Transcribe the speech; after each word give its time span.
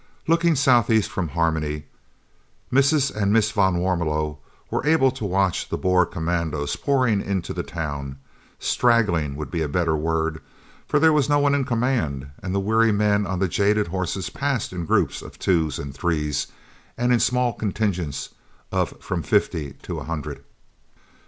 Looking 0.25 0.55
south 0.55 0.89
east 0.89 1.11
from 1.11 1.27
Harmony, 1.27 1.85
Mrs. 2.73 3.15
and 3.15 3.31
Miss 3.31 3.51
van 3.51 3.75
Warmelo 3.75 4.39
were 4.71 4.83
able 4.83 5.11
to 5.11 5.25
watch 5.25 5.69
the 5.69 5.77
Boer 5.77 6.07
commandos 6.07 6.75
pouring 6.75 7.21
into 7.21 7.53
the 7.53 7.61
town 7.61 8.17
straggling 8.57 9.35
would 9.35 9.51
be 9.51 9.61
a 9.61 9.67
better 9.67 9.95
word, 9.95 10.41
for 10.87 10.97
there 10.97 11.13
was 11.13 11.29
no 11.29 11.37
one 11.37 11.53
in 11.53 11.65
command, 11.65 12.31
and 12.41 12.55
the 12.55 12.59
weary 12.59 12.91
men 12.91 13.27
on 13.27 13.37
their 13.37 13.47
jaded 13.47 13.89
horses 13.89 14.31
passed 14.31 14.73
in 14.73 14.85
groups 14.87 15.21
of 15.21 15.37
twos 15.37 15.77
and 15.77 15.93
threes, 15.93 16.47
and 16.97 17.13
in 17.13 17.19
small 17.19 17.53
contingents 17.53 18.29
of 18.71 18.95
from 19.01 19.21
fifty 19.21 19.73
to 19.83 19.99
a 19.99 20.03
hundred. 20.03 20.43